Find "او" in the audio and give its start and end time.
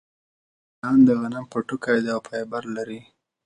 2.15-2.21